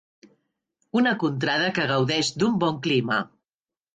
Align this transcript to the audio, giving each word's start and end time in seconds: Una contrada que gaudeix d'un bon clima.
Una 1.01 1.11
contrada 1.23 1.67
que 1.77 1.85
gaudeix 1.93 2.33
d'un 2.43 2.57
bon 2.63 2.83
clima. 2.87 3.23